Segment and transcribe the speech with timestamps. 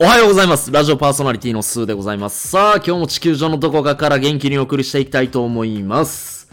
[0.00, 0.72] おはようございます。
[0.72, 2.48] ラジオパーソナリティのスーでございます。
[2.48, 6.50] さあ、今日も地球上のどこかから元気にお送りしていきたいと思います。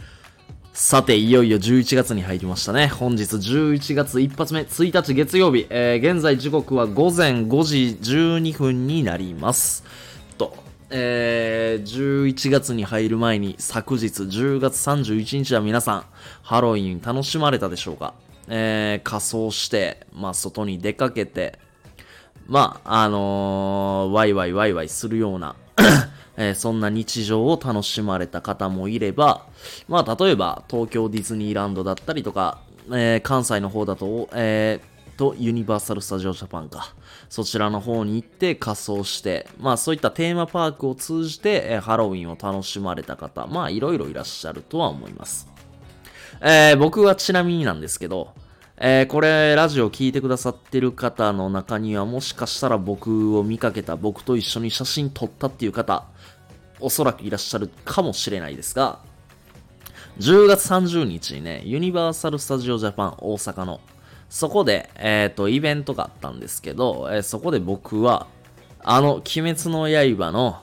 [0.72, 2.90] さて、いよいよ11月に入りましたね。
[2.90, 9.84] 本日11月一発目、1日月曜日、えー、現在時刻は午前5時12分になります。
[10.98, 16.06] えー、11月に入る前に昨日10月31日は皆さん、
[16.42, 18.14] ハロウィン楽しまれたでしょうか？
[18.48, 21.60] えー、仮装して、まあ、外に出かけて、
[22.48, 25.58] まあ、あのー、ワイワイワイワイするような、
[26.38, 29.48] えーそんな日常を楽しまれた方もいれば、
[29.90, 36.94] まあ、例えば、東京ディズニーランドだったりとか、えー関西の方だと、えーと、ユニバーサル・スタジオ・ジャパンか。
[37.36, 45.46] そちらの方に行って仮装して、まあそういったテーマパークを通じて、えハロウィンを楽しまれた方、まあいろいろいらっしゃるとは思います。
[46.40, 48.30] えー僕はちなみになんですけど、
[48.78, 56.06] えーこれ、ラジオ聞いてくださってる方の中には、もしかしたら僕を見かけた、僕と一緒に写真撮ったっていう方、
[56.80, 59.00] おそらくいらっしゃるかもしれないですが、
[60.20, 63.82] 10月30日にね、ユニバーサル・スタジオ・ジャパン大阪の、
[64.30, 68.28] そこで、えっ、と、イベントがあったんですけど、えーそこで僕は、
[68.84, 70.62] あの、鬼滅の刃の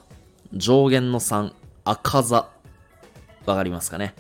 [0.52, 1.52] 上限の3、
[1.84, 2.48] 赤座、
[3.46, 4.14] わかりますかね？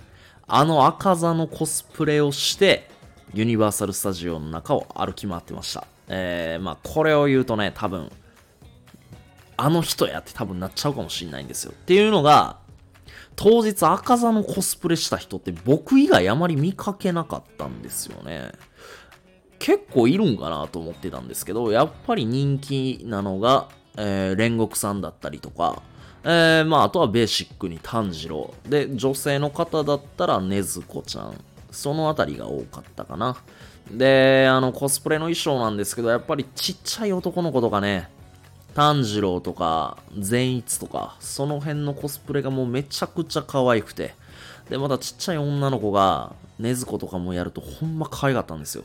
[0.46, 2.90] あの赤座のコスプレをして、
[3.32, 5.86] ユニバーサル・スタジオの中を歩き回ってました。
[6.08, 8.10] えー、まあ、これを言うとね、多分、
[9.56, 11.72] あの人やって多分なっちゃうかもしれないんですよ。
[11.72, 12.58] っていうのが、
[13.36, 18.52] 当日赤座のコスプレした人って僕以外あまり見かけなかったんですよね。
[19.62, 25.82] 結構いるんかなと思ってたんですけど、やっぱり人気なのが、えー煉獄さんだったりとか、
[26.24, 28.52] えーまあ、あとはベーシックに炭治郎。
[28.68, 31.34] で、女性の方だったらねずこちゃん。
[31.70, 33.36] そのあたりが多かったかな。
[33.88, 38.08] で、あの、コスプレの衣装なんですけど、やっぱりちっちゃい男の子とかね、
[38.74, 44.16] 炭治郎とか、善逸とか、その辺のコスプレがもうめちゃくちゃ可愛くて。
[44.68, 48.82] で、またちっちゃい女の子が、ねずことかもやるとほんま可愛かったんですよ。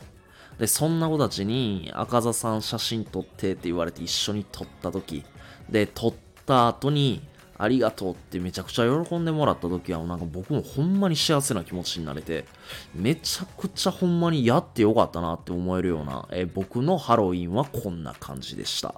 [0.60, 5.24] で、そんな子たちに、赤座さん写真撮ってって言われて一緒に撮った時、
[5.70, 6.14] で、撮っ
[6.46, 7.22] た後に、
[7.60, 12.46] ありがとうってめちゃくちゃ喜んでもらった時は、なんか僕もほんまに幸せな気持ちになれて、
[12.94, 18.96] めちゃくちゃほんまにやってよかったなって思えるような、え僕のハロウィンはこんな感じでした。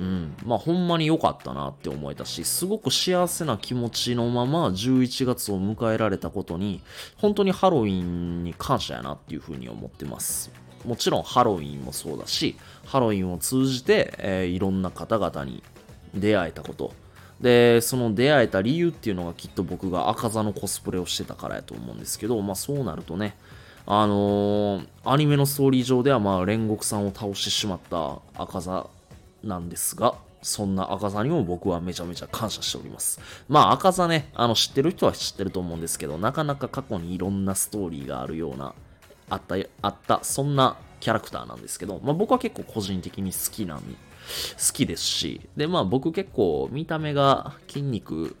[0.00, 0.34] うん。
[0.44, 6.80] まあ、ほんまに良かったなって思えたし、すごく幸せな気持ちのまま11月を迎えられたことに、
[7.16, 10.67] 本当にハロウィンに感謝やなっていうふうに思ってます。
[10.84, 12.56] もちろんハロウィンもそうだし、
[12.86, 15.62] ハロウィンを通じて、えーいろんな方々に
[16.14, 16.92] 出会えたこと。
[17.40, 23.36] で、その出会えた理由っていうのがきっと僕が赤座のコスプレをしてたからやと思うんですけど、まあそうなるとね、
[23.86, 28.88] あのーアニメのストーリー上ではまあ煉獄さんを倒してしまった赤座
[29.42, 33.20] なんですが、そんな赤座にも僕はめちゃめちゃ感謝しております。
[33.48, 38.74] まあ赤座ね、あの知ってる人は知ってると思うんですけど、なかなか過去にいろんなストーリーがあるような、
[39.30, 43.84] あった、あった、そんなキャラクターなんですけど、まあ僕は結構個人的に好きなん、好
[44.72, 48.36] きですし、でまあ僕結構見た目が筋肉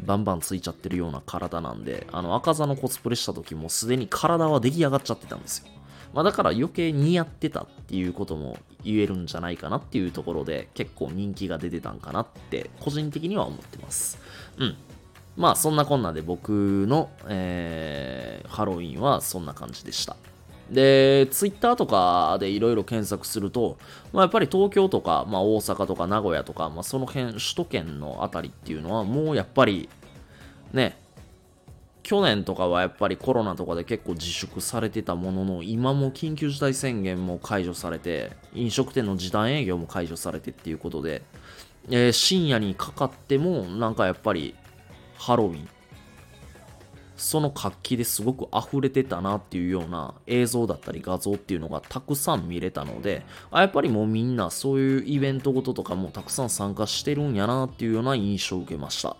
[0.00, 5.68] バンバンついちゃってるような体なんで、あの赤座のコスプレした時もすでに体は出来上がっちゃってたんですよ。
[6.12, 14.18] まあだから余計似合ってたっていうことも言えるんじゃないかなっていうところで結構人気が出てたんかなって個人的には思ってます。
[14.58, 14.76] うん。
[15.36, 16.50] まあそんなこんなで僕
[16.88, 20.14] の、えーハロウィンはそんな感じでした。
[20.70, 23.78] で、ツイッターとかでいろいろ検索すると、
[24.12, 29.88] まあ、やっぱり東京とか、まあ、大阪とか名古屋とか、まあ、その辺、首都圏のあたりっていうのは、もうやっぱり、
[30.72, 30.96] ね、
[32.02, 41.22] 去年とかはやっぱりコロナとかで結構自粛されてたものの、今も緊急事態宣言も解除されて、飲食店の時短営業も解除されてっていうことで、
[41.90, 44.54] えー深夜にかかっても、なんかやっぱり、
[45.16, 45.68] ハロウィン、
[47.16, 59.16] その活気ですごく溢れてたなっていうような映像だったり画像っていうのがたくさん見れたので、あやっぱりもうみんなそういうイベントごととかもたくさん参加してるんやなっていうような印象を受けました。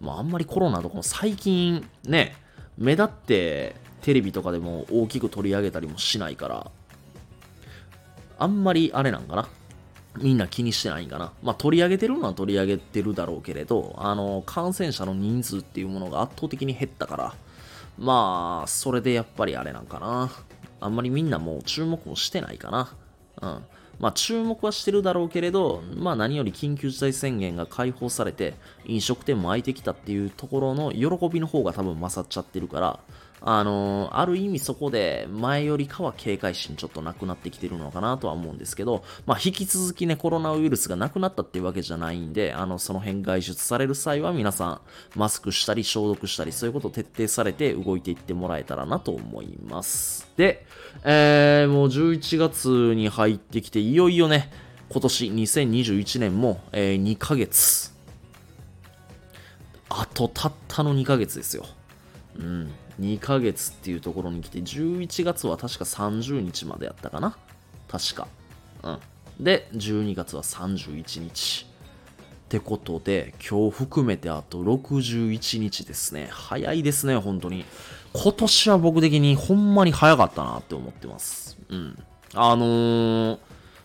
[0.00, 2.36] まああんまりコロナとかも最近ね、
[2.76, 6.70] 目立ってテレビとかでも大きく取り上げたりもしないから、
[8.38, 9.48] あんまりあれなんかな。
[10.18, 11.32] みんな気にしてないんかな。
[11.42, 17.34] まあ、取り上げてるのは取り上げてるだろうけれど、あの、感染者の人数っていうものが圧倒的に減ったから、
[17.98, 20.30] まあ、それでやっぱりあれなんかな。
[20.80, 22.94] あんまりみんなもう注目もしてないかな。
[23.42, 23.64] うん。
[23.98, 33.00] まあ、注目はしてるだろうけれど、まあ、何より緊急事態宣言が解放されて、飲食店も開いてきたっていうところの喜びの方が多分勝っちゃってるから、
[33.46, 44.80] あのー、ある意味そこで前よりかは警戒心ちょっとなくなってきてるのかなとは思うんですけど、まあ、引き続きね、コロナウイルスがなくなったっていうわけじゃないんで、あの、その辺外出される際は皆さん、
[45.14, 50.26] マスクしたり消毒したり、そういうことを徹底されて動いていってもらえたらなと思います。
[50.38, 50.64] で、
[51.04, 54.50] えー、もう11月に入ってきて、いよいよね、
[54.88, 57.92] 今年2021年も、えー、2ヶ月。
[59.90, 61.66] あとたったの2ヶ月ですよ。
[62.38, 62.72] うん。
[63.00, 67.36] 2ヶ月っていうところに来て、11月は確か30日までやったかな
[67.88, 68.28] 確か。
[68.82, 68.98] うん。
[69.44, 71.66] で、12月は31日。
[72.44, 76.28] ってことで、今日含めてあと61日ですね。
[76.30, 77.64] 早いですね、本当に。
[78.12, 81.58] 今年は僕的にほんまに早かったなって思ってます。
[81.68, 81.98] うん。
[82.34, 83.38] あのー、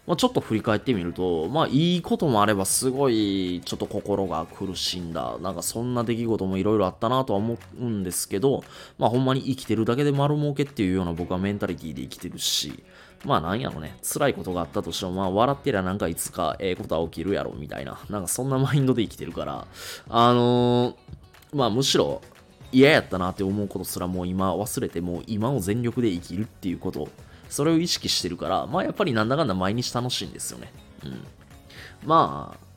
[0.09, 8.63] まあ、ちょっと振り返ってみると、まあいいこともあればすごいちょっと心が苦しんだ、なんかそんな出来事もいろいろあったなとは思うんですけど、
[8.97, 12.83] まあほんまに生きてるだけで丸儲けっていうような僕はメンタリティで生きてるし、
[13.23, 19.67] まあなんやろね、辛いことがあったとしても、まあ笑ってりゃなんかいつかええことは起きるやろみたいな、なんかそんなマインドで生きてるから、
[20.09, 22.21] あのー、まあむしろ
[22.71, 27.09] 嫌やったなって思うことすらもう今忘れてもう今を全力で生きるっていうこと。
[27.49, 30.71] それを意識してるから、まあやっぱりなんだかんだ毎日楽しいんですよね。
[31.03, 31.27] うん。
[32.05, 32.69] まあ、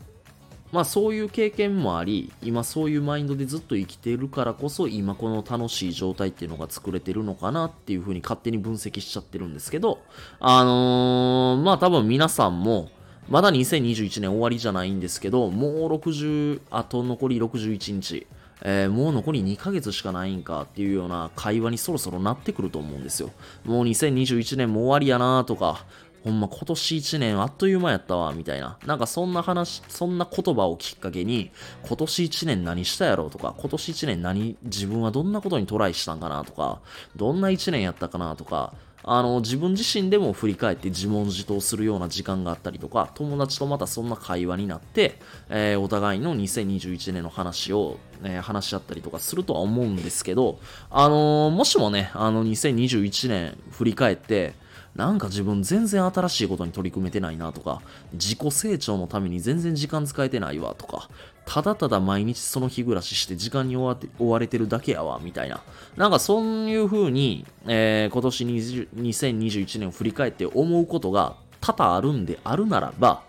[0.73, 10.01] まあそういう経験もあり、今そういうマインドでずっと生きてるからこそ、今この楽しい状態っていうのが作れてるのかなっていうふうに勝手に分析しちゃってるんですけど、
[10.41, 12.89] あのー、まあ多分皆さんも、
[13.29, 18.27] まだ2021年終わりじゃないんですけど、もう60、あと残り61日。
[18.65, 23.31] えー、もう残り2ヶ月しかないんかっていうような会話にそろそろなってくると思うんですよ。
[23.65, 25.85] もう2021年も終わりやなとか、
[26.25, 28.79] ほんま今年1年あっという間やったわ、みたいな。
[28.87, 31.51] なんかそんな話、そんな言葉をきっかけに、
[31.85, 36.81] 今年1年何したやろうとか、今年1年何、自分はどんなことにトライしたんかなとか、
[37.17, 38.73] どんな1年やったかなとか、
[39.05, 45.19] あの、自分自身でも振り返って自問自答するような時間があったりとか、友達とまたそんな会話になって、
[45.49, 50.59] えー、お互いの2021年の話を、えー、話し合ったりとかするとは思うんですけど、
[50.91, 54.55] あのー、もしもね、あの、2021年振り返って、
[54.95, 57.81] なんか自分全然新しいことに取り組めてないなとか、
[58.13, 61.09] 自己成長のために全然時間使えてないわとか、
[61.47, 65.63] ただただ毎日その日暮らしして時間に追われてるだけやわ、みたいな。
[65.97, 73.23] なんかそういう風に、えー、今年2021年を振り返って思うことが多々あるんであるならば、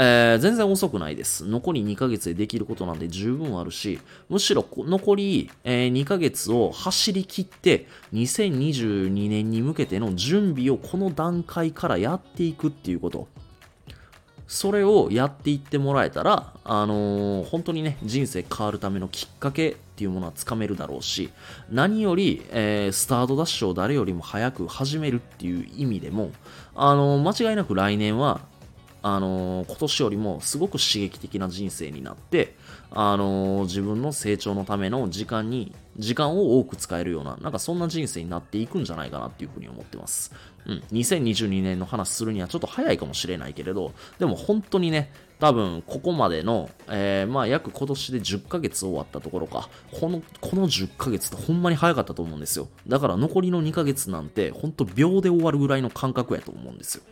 [0.00, 1.44] えー、全然遅くないです。
[1.44, 3.98] 残り2ヶ月でできることなんで十分あるし、
[4.28, 13.26] むしろ残り、えー、2ヶ月を走り切って、2022年に向けての準備をこの段階からやっていくっていうこと。
[14.46, 21.30] それをやっていってもらえたら、あのー、本当にね、人生変わるためのきっかけっていうものはつかめるだろうし、
[21.70, 26.30] 何より、えー、スタートダッシュを誰よりも早く始めるっていう意味でも、
[26.76, 28.40] あのー、間違いなく来年は、
[29.02, 32.56] あのー、今年よりもすごく刺激的な人生になって、
[32.90, 40.32] あのー、自分の成長のための時間に、時間を多く使えるような、なんかそんな人生になっていくんじゃないかなっていうふうに思ってます。
[40.66, 40.82] うん。
[40.92, 52.68] 2022年の話するにはちょっと早いかもしれないけれど、でも本当にね、多分ここまでの、えー、まあ約今年で10ヶ月終わったところか、この、この10ヶ月ってほんまに早かったと思うんですよ。
[52.86, 57.04] だから残りの2ヶ月なんて、ほんと秒で終わるぐらいの感覚やと思うんですよ。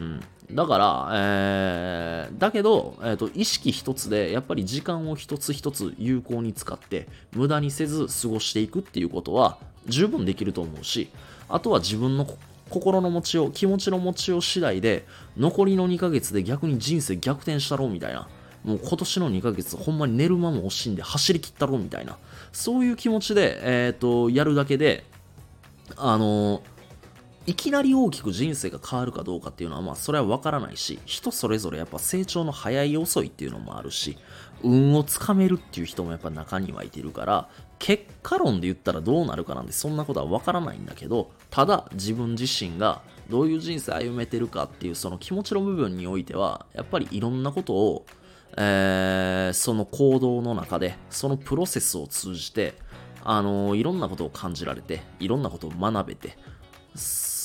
[0.00, 0.20] うん。
[0.52, 11.08] だから、えー、だけど、えーと、意識一つで、やっぱり時間を一つ一つ有効に使って、無駄にせず過ごしていくっていうことは、十分できると思うし、
[11.48, 12.26] あとは自分の
[12.70, 15.04] 心の持ちよう、気持ちの持ちよう次第で、
[15.36, 18.28] 残りの2ヶ月で逆に人生逆転したろうみたいな。
[18.64, 22.18] もう今年の2ヶ月、ほんまに寝る間も惜しんで走り切ったろうみたいな。
[22.52, 25.04] そういう気持ちで、えっ、ー、と、やるだけで、
[25.96, 26.75] あのー
[27.46, 34.18] いきなり大きく人生が変わるかどうかっていうのは、まあ、それはわからないし、人それぞれやっぱ成長の早い遅いっていうのもあるし、
[34.64, 37.48] 運をつかめるっていう人もやっぱ中にはいてるから、
[37.78, 48.06] 結果論で言ったらどうなるかなんてそんなことはわからないんだけど、ただ自分自身がどういう人生歩めてるかっていうその気持ちの部分においては、やっぱりいろんなことを、
[48.56, 52.74] えー、その行動の中で、そのプロセスを通じて、
[53.22, 56.36] あのー、いろんなことを感じられて、いろんなことを学べて、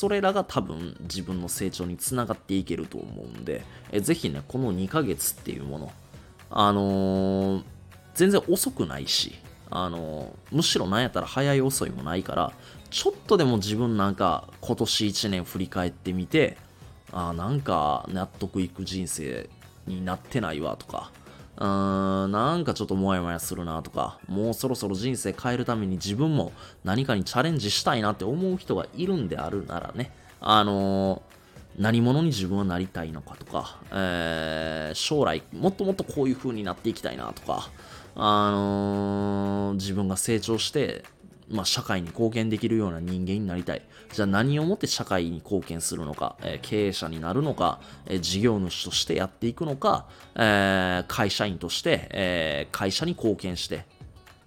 [0.01, 5.91] それらが多分自分の成長につながっていけると思うんで、えぜひね、この2ヶ月っていうもの、
[6.49, 7.63] あのー、
[8.15, 9.35] 全然遅くないし、
[9.69, 12.51] あのー、むしろなんやったら早い遅いもないから、
[12.89, 16.57] ちょっとでも自分なんか今年1年振り返ってみて、
[17.11, 19.51] あなんか納得いく人生
[19.85, 21.11] になってないわとか、
[21.61, 26.51] うーん、なんかちょっとモヤモヤするなとか、もうそろそろ人生変えるために自分も
[26.83, 31.31] 何かにチャレンジしたいなって思う人がいるんであるならね、あのー
[31.77, 37.69] 何者に自分はなりたいのかとか、えー、将来もっともっとこういう風になっていきたいなとか、
[38.13, 41.05] あのー、自分が成長して、
[41.51, 43.81] まあ、社会に貢献できるような人間になりたい。
[44.13, 53.85] じゃあ何をもって社会に貢献するのか、えー、経営者になるのか、えー、事業主としてやっていくのか、えー、会社員として、え会社に貢献して、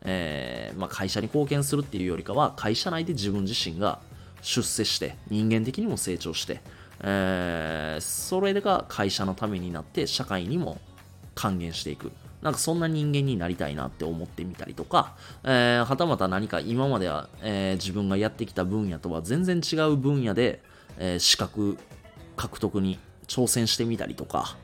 [0.03, 4.01] えまあ、会社に貢献するっていうよりかは、会社内で自分自身が
[4.43, 6.61] 出世して、人間的にも成長して、
[7.03, 10.79] えそれが会社のためになって社会にも
[11.35, 12.13] 還元していく。
[12.45, 20.63] なんかそんな人間になりたいなって思ってみたりとか、えー、はたまた何か今までは、えー、自分がやってきた分野とは全然違う分野で、
[20.99, 21.79] えー、資格
[22.37, 24.59] 獲得に挑戦してみたりとか、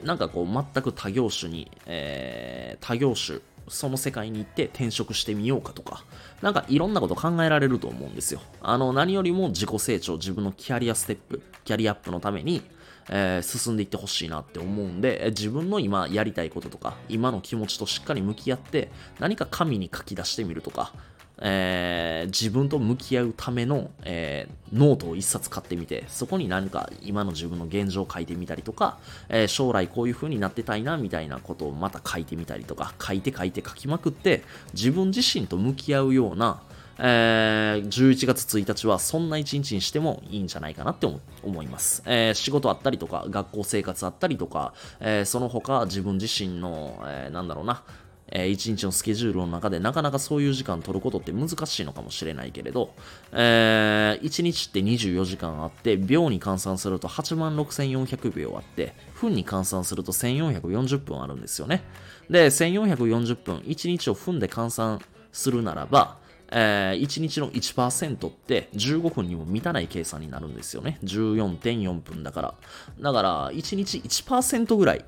[0.00, 6.02] うん、なんかこう全く他業種に、えー、他業種、その世界に行って転職してみようかとか、
[6.40, 8.40] なんかいろんなこと考えられると思うんですよ。
[8.62, 12.62] あの、何よりも自己成長、自分のキャリアステップ、キャリアアップのために、
[13.10, 20.92] えー、進んでいってほしいなって思うんで、自分の今やりたいこととか、今の気持ちとしっかり向き合って、何か紙に書き出してみるとか、
[21.40, 28.98] えー、自分と向き合うための、えー、ノートを一冊買ってみて、そこに何か今の自分の現状を書いてみたりとか、
[29.28, 34.42] えー、将来こういう風になってたいな、みたいなことをまた書いてみたりとか、書いて書いて書きまくって、
[34.74, 36.60] 自分自身と向き合うような、
[36.98, 41.06] えー、11月1日はそんな一日にしてもいいんじゃないかなって
[41.42, 42.02] 思います。
[42.06, 47.82] えー、仕事あったりとか、学校生活あったりとか、えー、その他自分自身の、えー、なんだろうな、
[48.30, 52.94] えー、一日のスケジュールの中でなかなかそういう時間取ることって難しいのかもしれないけれど、
[53.32, 61.82] えー、1日って24時間あって、秒に換算すると86,400秒あって、分に換算すると1440分あるんですよね。
[62.28, 65.00] で、1440分、1日を分で換算
[65.32, 66.18] するならば、
[66.50, 70.98] えー、1日の1%って15分にも満たない計算になるんですよね。
[71.04, 72.54] 14.4分だから。
[73.00, 75.04] だから、1日1%ぐらい、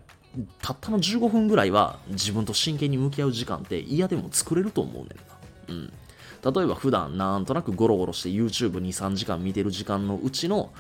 [0.63, 5.15] たったの15分ぐらいは自分と真剣に向き合う時間って嫌でも作れると思うねんな。
[5.69, 5.93] うん。
[6.43, 10.71] 例えば普段なんとなくゴロゴロして YouTube2、3時間見てる時間のうちの、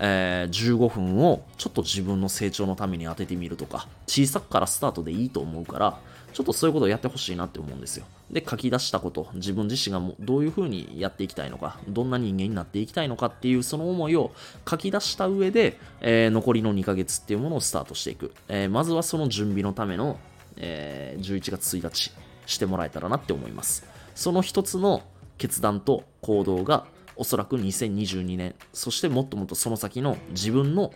[0.00, 6.00] えー、15分をちょっと自分の成長のために当ててみるとか、小さくからスタートでいいと思うから、
[6.32, 8.04] ちょっとそういうことをやってほしいなって思うんですよ。
[8.30, 14.32] で、書き出したこと、自分自身がもどういうふうにやっていきたいのか、どんな人間になっていきたいのかっていうその思いを
[14.68, 18.34] 書き出した上で、えー、残りの2ヶ月っていうものをスタートしていく。
[18.48, 20.18] えー、まずはその準備のための、
[20.56, 22.12] えー、11月1日
[22.46, 23.86] してもらえたらなって思います。
[24.14, 25.02] その一つの
[25.38, 30.92] 決断と行動がおそらく2022年、そしてもっともっとその先の自分の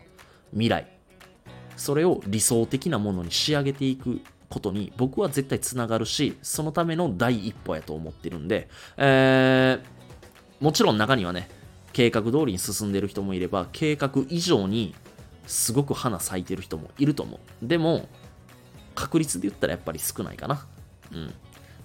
[0.52, 0.86] 未来、
[1.76, 4.20] それを理想的なものに仕上げていく
[4.52, 8.68] ことに僕は絶対つながるし、そのための第一歩やと思ってるんで、
[8.98, 11.48] えー、もちろん中にはね、
[11.94, 14.94] 計画通りに進んでる人もいれば、計画以上に
[15.46, 17.66] すごく花咲いてる人もいると思う。
[17.66, 18.08] でも、
[18.94, 20.66] 確率で言ったらやっぱり少ないかな。
[21.12, 21.34] うん。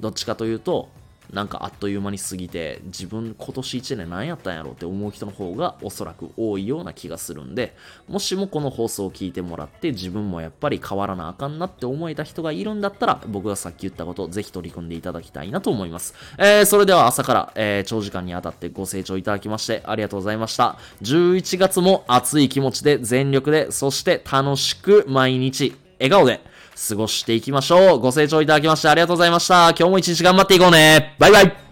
[0.01, 0.89] どっちかというと、
[1.33, 7.75] なんかあっという間に過ぎて、自分今年1年何やったんやろうって思う人の方がおそらく多いような気がするんで、
[8.07, 16.13] もしもこの放送を聞いてもらって自分もやっぱり変わらなあかんなって思えた人がいるんだったら、僕がさっき言ったことぜひ取り組んでいただきたいなと思います。
[16.37, 20.77] えー、それでは朝から、えー、長時間にわたってご清聴いただきましてありがとうございました。
[21.01, 26.41] 11月も熱い気持ちで全力で、そして楽しく毎日、笑顔で、
[26.77, 27.99] 過ごしていきましょう。
[27.99, 29.69] ご清聴いただきましてありがとうございました。
[29.69, 31.15] 今日も一日頑張っていこうね。
[31.17, 31.66] バイバイ